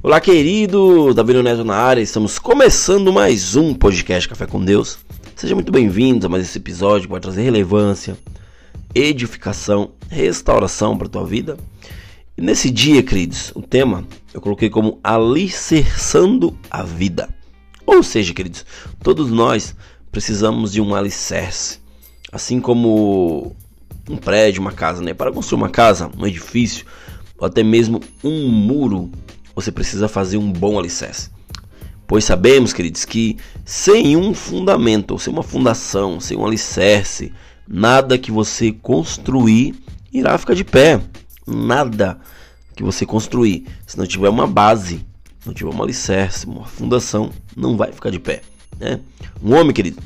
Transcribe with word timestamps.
Olá, 0.00 0.20
querido 0.20 1.12
Davi 1.12 1.34
Neto 1.42 1.64
na 1.64 1.74
área. 1.74 2.00
Estamos 2.00 2.38
começando 2.38 3.12
mais 3.12 3.56
um 3.56 3.74
podcast 3.74 4.28
Café 4.28 4.46
com 4.46 4.64
Deus. 4.64 4.96
Seja 5.34 5.56
muito 5.56 5.72
bem-vindo 5.72 6.24
a 6.24 6.28
mais 6.28 6.44
esse 6.44 6.56
episódio 6.56 7.08
que 7.08 7.10
vai 7.10 7.20
trazer 7.20 7.42
relevância, 7.42 8.16
edificação, 8.94 9.90
restauração 10.08 10.96
para 10.96 11.08
a 11.08 11.10
tua 11.10 11.26
vida. 11.26 11.58
E 12.36 12.40
nesse 12.40 12.70
dia, 12.70 13.02
queridos, 13.02 13.50
o 13.56 13.60
tema 13.60 14.06
eu 14.32 14.40
coloquei 14.40 14.70
como 14.70 15.00
alicerçando 15.02 16.56
a 16.70 16.84
vida. 16.84 17.28
Ou 17.84 18.00
seja, 18.00 18.32
queridos, 18.32 18.64
todos 19.02 19.32
nós 19.32 19.74
precisamos 20.12 20.72
de 20.72 20.80
um 20.80 20.94
alicerce. 20.94 21.80
Assim 22.30 22.60
como 22.60 23.56
um 24.08 24.16
prédio, 24.16 24.60
uma 24.60 24.72
casa, 24.72 25.02
né? 25.02 25.12
Para 25.12 25.32
construir 25.32 25.60
uma 25.60 25.70
casa, 25.70 26.08
um 26.16 26.24
edifício, 26.24 26.86
ou 27.36 27.48
até 27.48 27.64
mesmo 27.64 28.00
um 28.22 28.48
muro, 28.48 29.10
você 29.60 29.72
precisa 29.72 30.06
fazer 30.06 30.36
um 30.36 30.52
bom 30.52 30.78
alicerce. 30.78 31.30
Pois 32.06 32.24
sabemos, 32.24 32.72
queridos, 32.72 33.04
que 33.04 33.36
sem 33.64 34.16
um 34.16 34.32
fundamento, 34.32 35.18
sem 35.18 35.32
uma 35.32 35.42
fundação, 35.42 36.20
sem 36.20 36.38
um 36.38 36.46
alicerce, 36.46 37.32
nada 37.66 38.16
que 38.16 38.30
você 38.30 38.70
construir 38.70 39.74
irá 40.12 40.38
ficar 40.38 40.54
de 40.54 40.62
pé. 40.62 41.00
Nada 41.44 42.20
que 42.76 42.84
você 42.84 43.04
construir, 43.04 43.66
se 43.84 43.98
não 43.98 44.06
tiver 44.06 44.28
uma 44.28 44.46
base, 44.46 45.04
não 45.44 45.52
tiver 45.52 45.74
um 45.74 45.82
alicerce, 45.82 46.46
uma 46.46 46.64
fundação, 46.64 47.32
não 47.56 47.76
vai 47.76 47.90
ficar 47.90 48.10
de 48.10 48.20
pé. 48.20 48.42
Né? 48.78 49.00
Um 49.42 49.56
homem, 49.56 49.72
querido, 49.72 50.00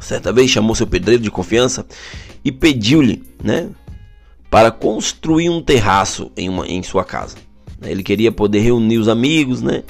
certa 0.00 0.32
vez 0.32 0.50
chamou 0.50 0.74
seu 0.74 0.86
pedreiro 0.86 1.22
de 1.22 1.30
confiança 1.30 1.86
e 2.44 2.50
pediu-lhe, 2.50 3.22
né, 3.40 3.70
para 4.50 4.72
construir 4.72 5.48
um 5.48 5.62
terraço 5.62 6.32
em, 6.36 6.48
uma, 6.48 6.66
em 6.66 6.82
sua 6.82 7.04
casa. 7.04 7.36
Ele 7.82 8.02
queria 8.02 8.32
poder 8.32 8.60
reunir 8.60 8.98
os 8.98 9.08
amigos, 9.08 9.62
né? 9.62 9.82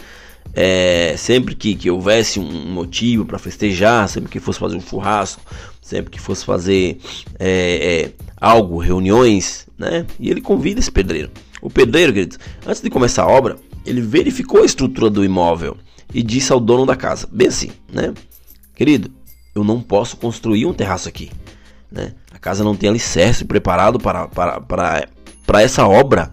É, 0.54 1.14
sempre 1.16 1.54
que, 1.54 1.74
que 1.74 1.90
houvesse 1.90 2.40
um 2.40 2.72
motivo 2.72 3.24
para 3.24 3.38
festejar, 3.38 4.08
sempre 4.08 4.30
que 4.30 4.40
fosse 4.40 4.58
fazer 4.58 4.76
um 4.76 4.80
churrasco, 4.80 5.42
sempre 5.80 6.10
que 6.10 6.20
fosse 6.20 6.44
fazer 6.44 6.98
é, 7.38 7.48
é, 7.48 8.12
algo, 8.40 8.78
reuniões, 8.78 9.66
né? 9.78 10.06
E 10.18 10.30
ele 10.30 10.40
convida 10.40 10.80
esse 10.80 10.90
pedreiro. 10.90 11.30
O 11.62 11.70
pedreiro, 11.70 12.12
queridos, 12.12 12.38
antes 12.66 12.80
de 12.80 12.90
começar 12.90 13.24
a 13.24 13.28
obra, 13.28 13.56
ele 13.84 14.00
verificou 14.00 14.62
a 14.62 14.66
estrutura 14.66 15.08
do 15.10 15.24
imóvel 15.24 15.76
e 16.12 16.22
disse 16.22 16.52
ao 16.52 16.60
dono 16.60 16.86
da 16.86 16.96
casa, 16.96 17.28
bem 17.30 17.48
assim, 17.48 17.70
né? 17.92 18.12
Querido, 18.74 19.10
eu 19.54 19.64
não 19.64 19.80
posso 19.80 20.16
construir 20.16 20.66
um 20.66 20.72
terraço 20.72 21.08
aqui, 21.08 21.30
né? 21.90 22.14
A 22.32 22.38
casa 22.38 22.62
não 22.62 22.76
tem 22.76 22.88
alicerce 22.88 23.44
preparado 23.44 23.98
para, 23.98 24.28
para, 24.28 24.60
para, 24.60 25.08
para 25.46 25.62
essa 25.62 25.86
obra 25.86 26.30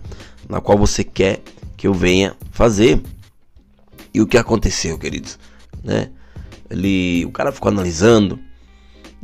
na 0.50 0.62
qual 0.62 0.78
você 0.78 1.04
quer 1.04 1.42
que 1.78 1.88
eu 1.88 1.94
venha 1.94 2.36
fazer. 2.52 3.02
E 4.14 4.22
o 4.22 4.28
que 4.28 4.38
aconteceu, 4.38 4.98
queridos? 4.98 5.38
Né? 5.84 6.10
Ele, 6.70 7.26
o 7.26 7.32
cara 7.32 7.52
ficou 7.52 7.70
analisando, 7.70 8.40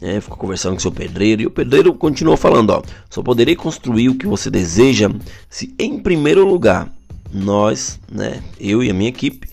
né? 0.02 0.20
ficou 0.20 0.38
conversando 0.38 0.74
com 0.74 0.80
seu 0.80 0.92
pedreiro 0.92 1.42
e 1.42 1.46
o 1.46 1.52
pedreiro 1.52 1.94
continuou 1.94 2.38
falando, 2.38 2.72
ó, 2.72 2.82
só 3.10 3.24
poderei 3.24 3.56
construir 3.56 4.10
o 4.10 4.16
que 4.16 4.28
você 4.28 4.50
deseja 4.50 5.10
se 5.50 5.74
em 5.80 6.00
primeiro 6.00 6.46
lugar 6.48 6.92
nós, 7.34 8.00
né, 8.12 8.44
eu 8.60 8.84
e 8.84 8.90
a 8.90 8.94
minha 8.94 9.10
equipe 9.10 9.48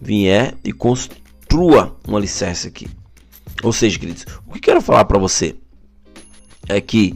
vier 0.00 0.54
e 0.64 0.72
construa 0.72 1.96
um 2.06 2.16
alicerce 2.16 2.66
aqui. 2.66 2.88
Ou 3.62 3.72
seja, 3.72 3.98
queridos, 3.98 4.26
o 4.46 4.52
que 4.52 4.60
quero 4.60 4.80
falar 4.80 5.04
para 5.04 5.18
você 5.18 5.54
é 6.68 6.80
que 6.80 7.14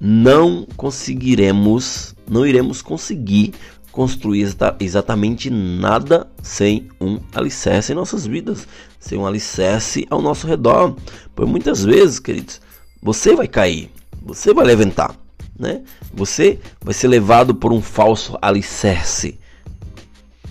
não 0.00 0.66
conseguiremos, 0.76 2.13
não 2.28 2.46
iremos 2.46 2.82
conseguir 2.82 3.54
construir 3.94 4.44
exatamente 4.80 5.48
nada 5.50 6.26
sem 6.42 6.88
um 7.00 7.20
alicerce 7.32 7.92
em 7.92 7.94
nossas 7.94 8.26
vidas, 8.26 8.66
sem 8.98 9.16
um 9.16 9.24
alicerce 9.24 10.04
ao 10.10 10.20
nosso 10.20 10.48
redor. 10.48 10.96
Por 11.32 11.46
muitas 11.46 11.84
vezes, 11.84 12.18
queridos, 12.18 12.60
você 13.00 13.36
vai 13.36 13.46
cair, 13.46 13.88
você 14.20 14.52
vai 14.52 14.64
levantar, 14.64 15.14
né? 15.56 15.82
Você 16.12 16.58
vai 16.82 16.92
ser 16.92 17.06
levado 17.06 17.54
por 17.54 17.72
um 17.72 17.80
falso 17.80 18.36
alicerce 18.42 19.38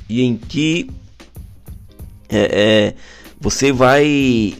e 0.08 0.22
em 0.22 0.38
que 0.38 0.90
é, 2.30 2.92
é, 2.92 2.96
você 3.42 3.74
vai 3.74 4.56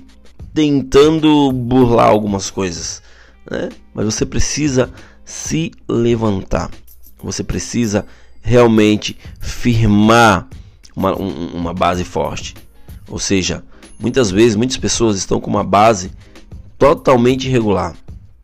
tentando 0.54 1.52
burlar 1.52 2.10
algumas 2.10 2.52
coisas, 2.52 3.02
né? 3.50 3.70
Mas 3.94 4.06
você 4.06 4.26
precisa 4.26 4.92
se 5.24 5.72
levantar. 5.88 6.70
Você 7.24 7.44
precisa 7.44 8.06
realmente 8.42 9.18
firmar 9.40 10.48
uma, 10.96 11.18
um, 11.18 11.48
uma 11.56 11.74
base 11.74 12.04
forte. 12.04 12.54
Ou 13.08 13.18
seja, 13.18 13.64
muitas 14.00 14.30
vezes 14.30 14.56
muitas 14.56 14.78
pessoas 14.78 15.18
estão 15.18 15.40
com 15.40 15.50
uma 15.50 15.64
base 15.64 16.12
totalmente 16.78 17.48
irregular, 17.48 17.96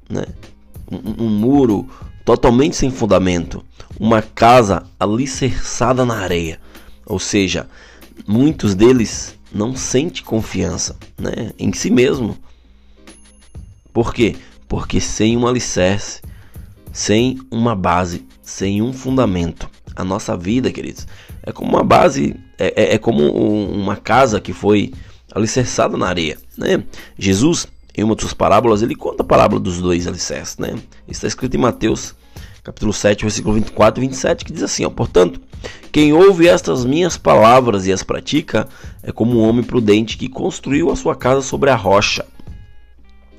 né? 0.10 0.26
um, 0.90 1.26
um 1.26 1.30
muro 1.30 1.88
totalmente 2.26 2.76
sem 2.76 2.92
fundamento, 2.92 3.64
uma 4.00 4.22
casa 4.22 4.84
alicerçada 5.00 6.06
na 6.06 6.20
areia. 6.20 6.60
Ou 7.06 7.20
seja, 7.20 7.68
muitos 8.28 8.76
deles 8.76 9.36
não 9.52 9.76
sentem 9.76 10.24
confiança 10.24 10.96
né, 11.18 11.52
em 11.58 11.74
si 11.74 11.90
mesmo. 11.90 12.38
Por 13.92 14.14
quê? 14.14 14.36
Porque 14.68 15.02
sem 15.02 15.36
um 15.36 15.48
alicerce, 15.48 16.22
sem 16.92 17.40
uma 17.52 17.76
base, 17.76 18.26
sem 18.42 18.82
um 18.82 18.94
fundamento, 18.94 19.70
a 19.96 20.04
nossa 20.04 20.36
vida, 20.36 20.72
queridos, 20.72 21.08
é 21.44 21.52
como 21.52 21.70
uma 21.70 21.84
base, 21.84 22.36
é, 22.58 22.74
é, 22.76 22.96
é 22.96 22.98
como 22.98 23.22
um, 23.22 23.82
uma 23.82 23.96
casa 23.96 24.40
que 24.40 24.54
foi 24.54 24.94
alicerçada 25.34 25.98
na 25.98 26.08
areia. 26.08 26.38
Né? 26.58 26.84
Jesus, 27.18 27.68
em 27.96 28.04
uma 28.04 28.16
de 28.16 28.22
suas 28.22 28.34
parábolas, 28.34 28.82
ele 28.82 28.96
conta 28.96 29.24
a 29.24 29.26
parábola 29.26 29.60
dos 29.60 29.80
dois 29.80 30.08
alicerces. 30.08 30.58
Né? 30.58 30.76
Está 31.08 31.28
escrito 31.28 31.56
em 31.56 31.60
Mateus 31.60 32.16
capítulo 32.64 32.94
7, 32.94 33.24
versículo 33.24 33.56
24 33.56 34.04
e 34.04 34.08
27, 34.08 34.46
que 34.46 34.54
diz 34.54 34.64
assim: 34.64 34.86
ó, 34.86 34.90
Portanto, 34.90 35.42
quem 35.92 36.14
ouve 36.14 36.48
estas 36.48 36.86
minhas 36.86 37.18
palavras 37.18 37.88
e 37.88 37.92
as 37.92 38.04
pratica 38.04 38.68
é 39.02 39.12
como 39.12 39.40
um 39.40 39.48
homem 39.48 39.64
prudente 39.64 40.18
que 40.18 40.30
construiu 40.30 40.92
a 40.92 40.96
sua 40.96 41.16
casa 41.16 41.42
sobre 41.42 41.70
a 41.70 41.76
rocha. 41.76 42.26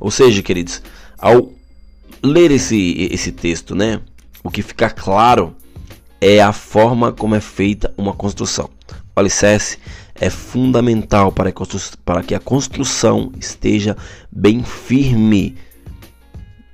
Ou 0.00 0.10
seja, 0.10 0.42
queridos, 0.42 0.82
ao 1.18 1.52
ler 2.22 2.50
esse, 2.50 3.08
esse 3.10 3.32
texto, 3.32 3.74
né, 3.74 4.00
o 4.42 4.50
que 4.50 4.62
fica 4.62 4.90
claro 4.90 5.56
é 6.20 6.40
a 6.40 6.52
forma 6.52 7.12
como 7.12 7.34
é 7.34 7.40
feita 7.40 7.92
uma 7.96 8.12
construção. 8.12 8.70
O 9.14 9.20
alicerce 9.20 9.78
é 10.14 10.30
fundamental 10.30 11.30
para, 11.30 11.52
para 12.04 12.22
que 12.22 12.34
a 12.34 12.40
construção 12.40 13.32
esteja 13.38 13.96
bem 14.30 14.62
firme, 14.62 15.56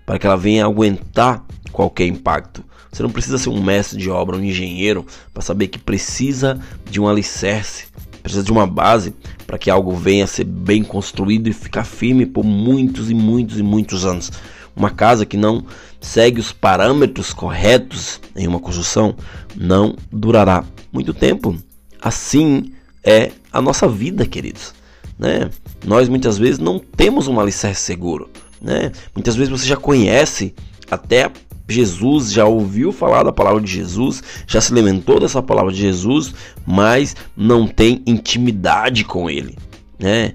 para 0.06 0.18
que 0.18 0.26
ela 0.26 0.36
venha 0.36 0.64
aguentar 0.64 1.44
qualquer 1.72 2.06
impacto. 2.06 2.64
Você 2.90 3.02
não 3.02 3.10
precisa 3.10 3.38
ser 3.38 3.48
um 3.48 3.62
mestre 3.62 3.98
de 3.98 4.08
obra, 4.08 4.36
um 4.36 4.44
engenheiro, 4.44 5.04
para 5.32 5.42
saber 5.42 5.66
que 5.66 5.78
precisa 5.78 6.60
de 6.88 7.00
um 7.00 7.08
alicerce, 7.08 7.86
precisa 8.24 8.42
de 8.42 8.50
uma 8.50 8.66
base 8.66 9.14
para 9.46 9.58
que 9.58 9.70
algo 9.70 9.94
venha 9.94 10.24
a 10.24 10.26
ser 10.26 10.44
bem 10.44 10.82
construído 10.82 11.46
e 11.46 11.52
ficar 11.52 11.84
firme 11.84 12.24
por 12.24 12.42
muitos 12.42 13.10
e 13.10 13.14
muitos 13.14 13.58
e 13.58 13.62
muitos 13.62 14.06
anos. 14.06 14.32
Uma 14.74 14.88
casa 14.88 15.26
que 15.26 15.36
não 15.36 15.62
segue 16.00 16.40
os 16.40 16.50
parâmetros 16.50 17.34
corretos 17.34 18.18
em 18.34 18.48
uma 18.48 18.58
construção 18.58 19.14
não 19.54 19.94
durará 20.10 20.64
muito 20.90 21.12
tempo. 21.12 21.54
Assim 22.00 22.72
é 23.04 23.30
a 23.52 23.60
nossa 23.60 23.86
vida, 23.86 24.24
queridos. 24.24 24.74
Né? 25.18 25.50
Nós 25.84 26.08
muitas 26.08 26.38
vezes 26.38 26.58
não 26.58 26.78
temos 26.78 27.28
um 27.28 27.38
alicerce 27.38 27.82
seguro. 27.82 28.30
Né? 28.58 28.90
Muitas 29.14 29.36
vezes 29.36 29.50
você 29.50 29.66
já 29.66 29.76
conhece 29.76 30.54
até 30.90 31.30
Jesus, 31.68 32.30
já 32.32 32.44
ouviu 32.44 32.92
falar 32.92 33.22
da 33.22 33.32
palavra 33.32 33.60
de 33.60 33.70
Jesus, 33.70 34.22
já 34.46 34.60
se 34.60 34.72
alimentou 34.72 35.18
dessa 35.18 35.42
palavra 35.42 35.72
de 35.72 35.80
Jesus, 35.80 36.34
mas 36.66 37.16
não 37.36 37.66
tem 37.66 38.02
intimidade 38.06 39.04
com 39.04 39.30
ele. 39.30 39.56
Né? 39.98 40.34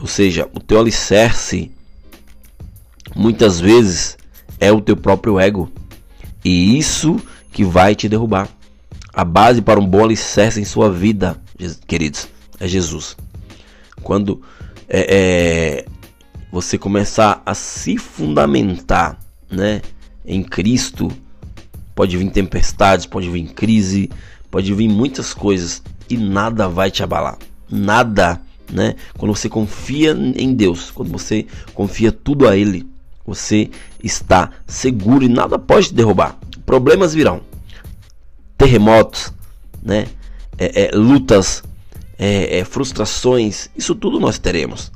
Ou 0.00 0.06
seja, 0.06 0.48
o 0.54 0.60
teu 0.60 0.80
alicerce 0.80 1.70
muitas 3.14 3.60
vezes 3.60 4.16
é 4.58 4.72
o 4.72 4.80
teu 4.80 4.96
próprio 4.96 5.38
ego. 5.38 5.70
E 6.44 6.78
isso 6.78 7.20
que 7.52 7.64
vai 7.64 7.94
te 7.94 8.08
derrubar. 8.08 8.48
A 9.12 9.24
base 9.24 9.62
para 9.62 9.78
um 9.78 9.86
bom 9.86 10.04
alicerce 10.04 10.60
em 10.60 10.64
sua 10.64 10.90
vida, 10.90 11.40
queridos, 11.86 12.28
é 12.58 12.66
Jesus. 12.66 13.16
Quando 14.02 14.42
é, 14.88 15.06
é, 15.08 15.84
você 16.50 16.76
começar 16.76 17.42
a 17.46 17.54
se 17.54 17.96
fundamentar 17.96 19.18
né, 19.50 19.80
em 20.24 20.42
Cristo, 20.42 21.10
pode 21.94 22.16
vir 22.16 22.30
tempestades, 22.30 23.06
pode 23.06 23.28
vir 23.30 23.46
crise, 23.52 24.10
pode 24.50 24.72
vir 24.74 24.88
muitas 24.88 25.34
coisas 25.34 25.82
e 26.08 26.16
nada 26.16 26.68
vai 26.68 26.90
te 26.90 27.02
abalar. 27.02 27.38
Nada, 27.70 28.40
né? 28.72 28.94
Quando 29.16 29.34
você 29.34 29.48
confia 29.48 30.12
em 30.12 30.54
Deus, 30.54 30.90
quando 30.90 31.10
você 31.10 31.46
confia 31.74 32.10
tudo 32.10 32.48
a 32.48 32.56
Ele, 32.56 32.86
você 33.26 33.70
está 34.02 34.50
seguro 34.66 35.24
e 35.24 35.28
nada 35.28 35.58
pode 35.58 35.88
te 35.88 35.94
derrubar. 35.94 36.38
Problemas 36.66 37.14
virão, 37.14 37.40
terremotos, 38.56 39.32
né? 39.82 40.06
É, 40.56 40.84
é, 40.84 40.90
lutas, 40.96 41.62
é, 42.18 42.58
é, 42.58 42.64
frustrações, 42.64 43.68
isso 43.76 43.94
tudo 43.94 44.20
nós 44.20 44.38
teremos, 44.38 44.92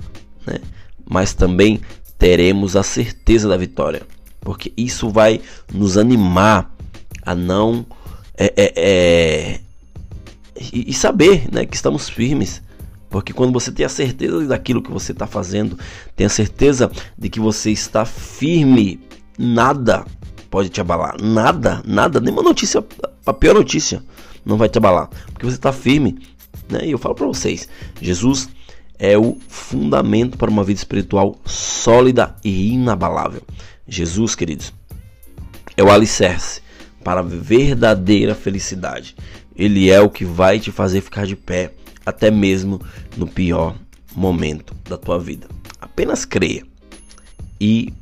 né? 0.46 0.60
Mas 1.08 1.34
também 1.34 1.80
teremos 2.16 2.76
a 2.76 2.82
certeza 2.82 3.48
da 3.48 3.56
vitória, 3.56 4.02
porque 4.48 4.72
isso 4.78 5.10
vai 5.10 5.42
nos 5.70 5.98
animar 5.98 6.74
a 7.20 7.34
não 7.34 7.84
é, 8.34 8.46
é, 8.56 8.72
é 8.76 9.60
e, 10.72 10.88
e, 10.88 10.94
saber, 10.94 11.52
né, 11.52 11.66
que 11.66 11.76
estamos 11.76 12.08
firmes. 12.08 12.62
Porque 13.10 13.34
quando 13.34 13.52
você 13.52 13.70
tem 13.70 13.84
a 13.84 13.90
certeza 13.90 14.46
daquilo 14.46 14.80
que 14.80 14.90
você 14.90 15.12
está 15.12 15.26
fazendo, 15.26 15.78
tem 16.16 16.26
a 16.26 16.30
certeza 16.30 16.90
de 17.18 17.28
que 17.28 17.38
você 17.38 17.72
está 17.72 18.06
firme, 18.06 18.98
nada 19.38 20.06
pode 20.48 20.70
te 20.70 20.80
abalar. 20.80 21.20
Nada, 21.20 21.82
nada, 21.84 22.18
nenhuma 22.18 22.42
notícia, 22.42 22.82
a 23.26 23.34
pior 23.34 23.54
notícia 23.54 24.02
não 24.46 24.56
vai 24.56 24.70
te 24.70 24.78
abalar. 24.78 25.10
Porque 25.26 25.44
você 25.44 25.56
está 25.56 25.74
firme. 25.74 26.20
Né? 26.70 26.86
E 26.86 26.92
eu 26.92 26.98
falo 26.98 27.14
para 27.14 27.26
vocês: 27.26 27.68
Jesus 28.00 28.48
é 28.98 29.18
o 29.18 29.36
fundamento 29.46 30.38
para 30.38 30.50
uma 30.50 30.64
vida 30.64 30.78
espiritual 30.78 31.36
sólida 31.44 32.34
e 32.42 32.72
inabalável. 32.72 33.42
Jesus, 33.88 34.34
queridos, 34.34 34.72
é 35.76 35.82
o 35.82 35.90
alicerce 35.90 36.60
para 37.02 37.20
a 37.20 37.22
verdadeira 37.22 38.34
felicidade. 38.34 39.16
Ele 39.56 39.90
é 39.90 40.00
o 40.00 40.10
que 40.10 40.24
vai 40.24 40.60
te 40.60 40.70
fazer 40.70 41.00
ficar 41.00 41.26
de 41.26 41.34
pé, 41.34 41.72
até 42.04 42.30
mesmo 42.30 42.80
no 43.16 43.26
pior 43.26 43.76
momento 44.14 44.74
da 44.88 44.96
tua 44.96 45.18
vida. 45.18 45.48
Apenas 45.80 46.24
creia 46.24 46.64
e 47.60 47.92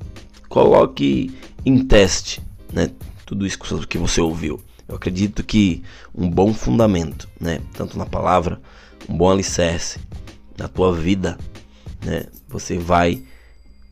coloque 0.49 1.35
em 1.65 1.85
teste, 1.85 2.43
né, 2.73 2.91
tudo 3.25 3.47
isso 3.47 3.59
que 3.87 3.99
você 3.99 4.21
ouviu. 4.21 4.61
Eu 4.89 4.97
acredito 4.97 5.43
que 5.43 5.83
um 6.15 6.31
bom 6.31 6.55
fundamento, 6.55 7.29
né, 7.41 7.61
tanto 7.75 7.99
na 7.99 8.07
palavra, 8.07 8.61
um 9.09 9.17
bom 9.17 9.31
alicerce 9.31 9.99
na 10.57 10.69
tua 10.69 10.95
vida, 10.95 11.37
né, 12.05 12.27
você 12.49 12.79
vai 12.79 13.23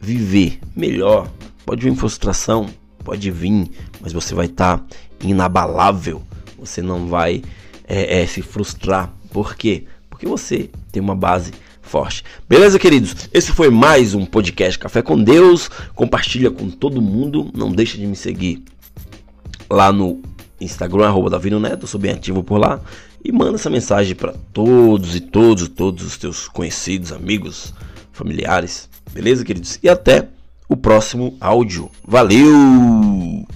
viver 0.00 0.61
melhor. 0.76 1.31
Pode 1.64 1.82
vir 1.82 1.94
frustração, 1.96 2.69
pode 3.02 3.31
vir, 3.31 3.70
mas 4.00 4.12
você 4.12 4.34
vai 4.34 4.46
estar 4.46 4.78
tá 4.78 4.84
inabalável. 5.22 6.22
Você 6.58 6.82
não 6.82 7.06
vai 7.06 7.43
é, 7.87 8.22
é, 8.22 8.26
se 8.26 8.43
frustrar. 8.43 9.12
Por 9.31 9.56
quê? 9.56 9.84
Porque 10.11 10.26
você 10.26 10.70
tem 10.93 11.02
uma 11.02 11.14
base 11.14 11.52
forte. 11.81 12.22
Beleza, 12.49 12.78
queridos? 12.78 13.28
Esse 13.32 13.52
foi 13.52 13.70
mais 13.70 14.14
um 14.14 14.25
podcast 14.26 14.78
Café 14.78 15.02
com 15.02 15.22
Deus. 15.22 15.70
Compartilha 15.94 16.50
com 16.50 16.70
todo 16.70 17.00
mundo. 17.00 17.50
Não 17.55 17.72
deixa 17.72 17.96
de 17.96 18.06
me 18.06 18.17
seguir 18.17 18.62
lá 19.70 19.93
no 19.93 20.20
Instagram, 20.60 21.06
arroba 21.06 21.31
Davino 21.31 21.60
Neto. 21.60 21.87
Sou 21.87 22.00
bem 22.00 22.12
ativo 22.12 22.43
por 22.43 22.58
lá. 22.58 22.81
E 23.25 23.32
manda 23.32 23.55
essa 23.55 23.70
mensagem 23.70 24.14
para 24.14 24.34
todos 24.52 25.17
e 25.17 25.20
todos, 25.20 25.69
todos 25.69 26.05
os 26.05 26.19
teus 26.19 26.46
conhecidos, 26.46 27.10
amigos, 27.10 27.72
familiares. 28.12 28.88
Beleza, 29.12 29.44
queridos? 29.44 29.78
E 29.82 29.88
até 29.88 30.28
o 30.69 30.76
próximo 30.76 31.37
áudio. 31.40 31.90
Valeu! 32.06 33.46